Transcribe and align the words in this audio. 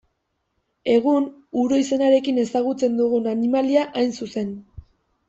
Egun 0.93 1.27
uro 1.63 1.77
izenarekin 1.81 2.39
ezagutzen 2.45 2.97
dugun 3.03 3.29
animalia 3.33 3.85
hain 4.01 4.11
zuzen. 4.25 4.51